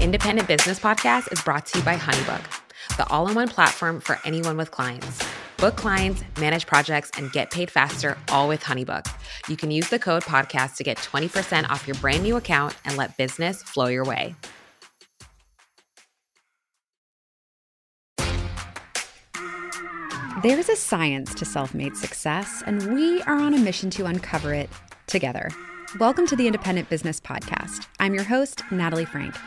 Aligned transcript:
Independent 0.00 0.46
Business 0.46 0.78
Podcast 0.78 1.32
is 1.32 1.42
brought 1.42 1.66
to 1.66 1.78
you 1.78 1.84
by 1.84 1.96
Honeybook, 1.96 2.96
the 2.96 3.06
all 3.08 3.28
in 3.28 3.34
one 3.34 3.48
platform 3.48 4.00
for 4.00 4.18
anyone 4.24 4.56
with 4.56 4.70
clients. 4.70 5.26
Book 5.56 5.74
clients, 5.74 6.22
manage 6.38 6.66
projects, 6.66 7.10
and 7.16 7.32
get 7.32 7.50
paid 7.50 7.68
faster, 7.68 8.16
all 8.28 8.46
with 8.46 8.62
Honeybook. 8.62 9.12
You 9.48 9.56
can 9.56 9.72
use 9.72 9.88
the 9.88 9.98
code 9.98 10.22
podcast 10.22 10.76
to 10.76 10.84
get 10.84 10.98
20% 10.98 11.68
off 11.68 11.88
your 11.88 11.96
brand 11.96 12.22
new 12.22 12.36
account 12.36 12.76
and 12.84 12.96
let 12.96 13.16
business 13.16 13.60
flow 13.62 13.86
your 13.86 14.04
way. 14.04 14.36
There's 20.44 20.68
a 20.68 20.76
science 20.76 21.34
to 21.34 21.44
self 21.44 21.74
made 21.74 21.96
success, 21.96 22.62
and 22.64 22.94
we 22.94 23.20
are 23.22 23.36
on 23.36 23.52
a 23.52 23.58
mission 23.58 23.90
to 23.90 24.06
uncover 24.06 24.54
it 24.54 24.70
together. 25.08 25.50
Welcome 25.96 26.26
to 26.26 26.36
the 26.36 26.46
Independent 26.46 26.90
Business 26.90 27.18
Podcast. 27.18 27.86
I'm 27.98 28.12
your 28.12 28.22
host, 28.22 28.62
Natalie 28.70 29.06
Franke. 29.06 29.38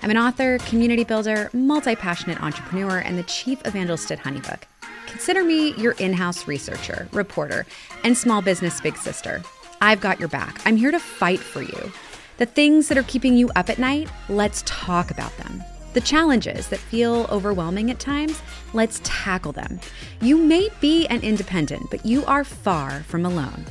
I'm 0.00 0.10
an 0.10 0.16
author, 0.16 0.58
community 0.58 1.02
builder, 1.02 1.50
multi 1.52 1.96
passionate 1.96 2.40
entrepreneur, 2.40 2.98
and 2.98 3.18
the 3.18 3.24
chief 3.24 3.60
evangelist 3.66 4.12
at 4.12 4.20
Honeybook. 4.20 4.62
Consider 5.08 5.42
me 5.42 5.74
your 5.74 5.92
in 5.94 6.12
house 6.12 6.46
researcher, 6.46 7.08
reporter, 7.10 7.66
and 8.04 8.16
small 8.16 8.40
business 8.40 8.80
big 8.80 8.96
sister. 8.96 9.42
I've 9.80 10.00
got 10.00 10.20
your 10.20 10.28
back. 10.28 10.64
I'm 10.64 10.76
here 10.76 10.92
to 10.92 11.00
fight 11.00 11.40
for 11.40 11.62
you. 11.62 11.92
The 12.36 12.46
things 12.46 12.86
that 12.86 12.96
are 12.96 13.02
keeping 13.02 13.36
you 13.36 13.50
up 13.56 13.68
at 13.68 13.80
night, 13.80 14.08
let's 14.28 14.62
talk 14.66 15.10
about 15.10 15.36
them. 15.38 15.64
The 15.94 16.00
challenges 16.00 16.68
that 16.68 16.78
feel 16.78 17.26
overwhelming 17.28 17.90
at 17.90 17.98
times, 17.98 18.40
let's 18.72 19.00
tackle 19.02 19.50
them. 19.50 19.80
You 20.20 20.38
may 20.38 20.68
be 20.80 21.08
an 21.08 21.22
independent, 21.22 21.90
but 21.90 22.06
you 22.06 22.24
are 22.26 22.44
far 22.44 23.00
from 23.00 23.26
alone. 23.26 23.64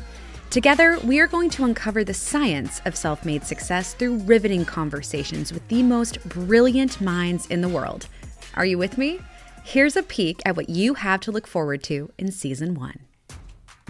Together, 0.50 0.98
we 1.04 1.20
are 1.20 1.28
going 1.28 1.50
to 1.50 1.66
uncover 1.66 2.06
the 2.06 2.14
science 2.14 2.80
of 2.86 2.96
self 2.96 3.26
made 3.26 3.44
success 3.44 3.94
through 3.94 4.16
riveting 4.20 4.64
conversations 4.64 5.52
with 5.52 5.68
the 5.68 5.84
most 5.84 6.24
brilliant 6.30 7.02
minds 7.02 7.46
in 7.48 7.60
the 7.60 7.68
world. 7.68 8.08
Are 8.56 8.66
you 8.66 8.78
with 8.78 8.98
me? 8.98 9.20
Here's 9.66 9.98
a 9.98 10.04
peek 10.04 10.42
at 10.46 10.56
what 10.56 10.70
you 10.70 10.94
have 10.94 11.20
to 11.22 11.34
look 11.34 11.48
forward 11.48 11.84
to 11.84 12.12
in 12.18 12.32
season 12.32 12.76
one. 12.76 13.00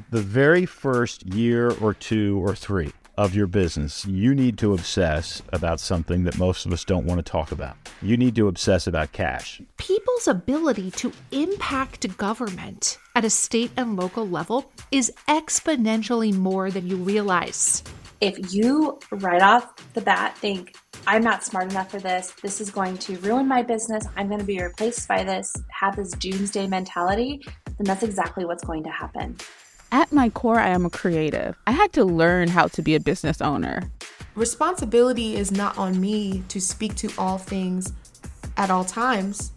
The 0.10 0.22
very 0.22 0.66
first 0.66 1.28
year 1.28 1.70
or 1.80 1.94
two 1.94 2.44
or 2.44 2.56
three 2.56 2.92
of 3.18 3.34
your 3.34 3.48
business, 3.48 4.06
you 4.06 4.36
need 4.36 4.58
to 4.60 4.74
obsess 4.74 5.42
about 5.52 5.80
something 5.80 6.24
that 6.24 6.38
most 6.38 6.66
of 6.66 6.72
us 6.72 6.86
don't 6.86 7.06
want 7.06 7.18
to 7.18 7.32
talk 7.32 7.52
about. 7.52 7.76
You 8.02 8.16
need 8.16 8.36
to 8.36 8.48
obsess 8.48 8.86
about 8.86 9.12
cash. 9.12 9.62
People's 9.78 10.28
ability 10.28 10.92
to 10.92 11.12
impact 11.32 12.16
government 12.18 13.00
at 13.16 13.26
a 13.26 13.30
state 13.30 13.72
and 13.76 13.96
local 13.96 14.28
level 14.28 14.72
is 14.92 15.12
exponentially 15.28 16.34
more 16.34 16.70
than 16.70 16.88
you 16.88 16.96
realize. 16.98 17.84
If 18.22 18.54
you 18.54 19.00
right 19.12 19.42
off 19.42 19.76
the 19.94 20.02
bat 20.02 20.38
think, 20.38 20.76
I'm 21.06 21.24
not 21.24 21.44
smart 21.44 21.72
enough 21.72 21.92
for 21.92 22.00
this, 22.00 22.34
this 22.42 22.60
is 22.60 22.70
going 22.70 22.98
to 23.00 23.18
ruin 23.20 23.48
my 23.48 23.62
business, 23.62 24.06
I'm 24.16 24.28
going 24.28 24.40
to 24.40 24.46
be 24.46 24.62
replaced 24.62 25.08
by 25.08 25.24
this, 25.24 25.56
have 25.70 25.96
this 25.96 26.12
doomsday 26.12 26.68
mentality, 26.68 27.42
then 27.66 27.86
that's 27.86 28.04
exactly 28.04 28.46
what's 28.46 28.64
going 28.64 28.84
to 28.84 28.90
happen. 28.90 29.38
At 29.92 30.12
my 30.12 30.30
core, 30.30 30.60
I 30.60 30.70
am 30.70 30.86
a 30.86 30.90
creative. 30.90 31.56
I 31.66 31.72
had 31.72 31.94
to 31.94 32.04
learn 32.04 32.50
how 32.50 32.68
to 32.68 32.82
be 32.82 32.96
a 32.96 33.00
business 33.00 33.42
owner. 33.42 33.90
Responsibility 34.36 35.36
is 35.36 35.52
not 35.52 35.78
on 35.78 36.00
me 36.00 36.44
to 36.50 36.60
speak 36.60 36.96
to 36.96 37.10
all 37.18 37.38
things 37.38 37.94
at 38.58 38.70
all 38.70 38.84
times 38.84 39.52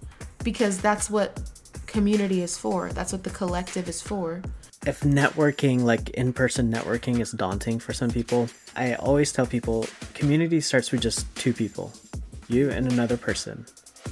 because 0.45 0.81
that's 0.81 1.11
what 1.11 1.41
community 1.87 2.43
is 2.43 2.57
for. 2.57 2.91
That's 2.93 3.13
what 3.13 3.25
the 3.25 3.31
collective 3.31 3.89
is 3.89 4.01
for. 4.01 4.43
If 4.87 5.01
networking, 5.01 5.83
like 5.83 6.11
in 6.11 6.33
person 6.33 6.73
networking, 6.73 7.21
is 7.21 7.33
daunting 7.33 7.79
for 7.81 7.93
some 7.93 8.11
people, 8.11 8.49
I 8.77 8.95
always 8.95 9.33
tell 9.33 9.47
people 9.47 9.87
community 10.15 10.61
starts 10.61 10.93
with 10.93 11.03
just 11.03 11.27
two 11.37 11.53
people 11.53 11.93
you 12.49 12.71
and 12.71 12.91
another 12.91 13.17
person 13.17 13.65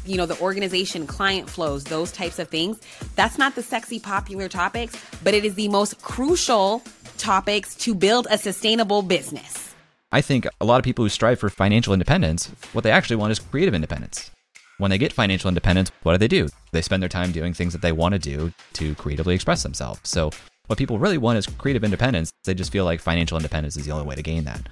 you 0.04 0.16
know, 0.16 0.26
the 0.26 0.38
organization, 0.40 1.06
client 1.06 1.48
flows, 1.48 1.84
those 1.84 2.12
types 2.12 2.38
of 2.38 2.48
things. 2.48 2.80
That's 3.16 3.38
not 3.38 3.54
the 3.54 3.62
sexy, 3.62 4.00
popular 4.00 4.48
topics, 4.48 4.96
but 5.22 5.34
it 5.34 5.44
is 5.44 5.54
the 5.54 5.68
most 5.68 6.02
crucial 6.02 6.82
topics 7.18 7.74
to 7.76 7.94
build 7.94 8.26
a 8.30 8.38
sustainable 8.38 9.02
business. 9.02 9.74
I 10.10 10.22
think 10.22 10.46
a 10.60 10.64
lot 10.64 10.78
of 10.78 10.84
people 10.84 11.04
who 11.04 11.10
strive 11.10 11.38
for 11.38 11.50
financial 11.50 11.92
independence, 11.92 12.50
what 12.72 12.82
they 12.82 12.90
actually 12.90 13.16
want 13.16 13.32
is 13.32 13.38
creative 13.38 13.74
independence. 13.74 14.30
When 14.78 14.90
they 14.90 14.98
get 14.98 15.12
financial 15.12 15.48
independence, 15.48 15.90
what 16.02 16.12
do 16.12 16.18
they 16.18 16.28
do? 16.28 16.48
They 16.72 16.82
spend 16.82 17.02
their 17.02 17.08
time 17.08 17.32
doing 17.32 17.52
things 17.52 17.72
that 17.72 17.82
they 17.82 17.92
want 17.92 18.12
to 18.12 18.18
do 18.18 18.52
to 18.74 18.94
creatively 18.94 19.34
express 19.34 19.62
themselves. 19.62 20.00
So, 20.04 20.30
what 20.66 20.78
people 20.78 20.98
really 20.98 21.18
want 21.18 21.38
is 21.38 21.46
creative 21.46 21.82
independence. 21.82 22.30
They 22.44 22.54
just 22.54 22.70
feel 22.70 22.84
like 22.84 23.00
financial 23.00 23.36
independence 23.36 23.76
is 23.76 23.86
the 23.86 23.92
only 23.92 24.06
way 24.06 24.14
to 24.14 24.22
gain 24.22 24.44
that. 24.44 24.68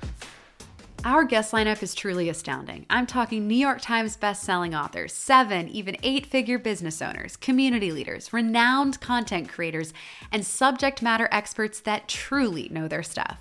Our 1.06 1.22
guest 1.22 1.52
lineup 1.52 1.84
is 1.84 1.94
truly 1.94 2.28
astounding. 2.28 2.84
I'm 2.90 3.06
talking 3.06 3.46
New 3.46 3.54
York 3.54 3.80
Times 3.80 4.16
best-selling 4.16 4.74
authors, 4.74 5.12
seven, 5.12 5.68
even 5.68 5.96
eight-figure 6.02 6.58
business 6.58 7.00
owners, 7.00 7.36
community 7.36 7.92
leaders, 7.92 8.32
renowned 8.32 9.00
content 9.00 9.48
creators, 9.48 9.94
and 10.32 10.44
subject 10.44 11.02
matter 11.02 11.28
experts 11.30 11.78
that 11.78 12.08
truly 12.08 12.68
know 12.70 12.88
their 12.88 13.04
stuff. 13.04 13.38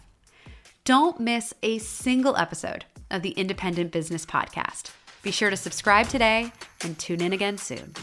Don't 0.84 1.20
miss 1.20 1.56
a 1.64 1.80
single 1.80 2.38
episode 2.38 2.86
of 3.10 3.24
the 3.24 3.32
Independent 3.32 3.92
Business 3.92 4.28
Podcast. 4.28 4.92
Be 5.24 5.32
sure 5.32 5.50
to 5.50 5.58
subscribe 5.58 6.08
today 6.08 6.52
and 6.84 7.00
tune 7.00 7.20
in 7.20 7.34
again 7.34 7.58
soon. 7.58 7.96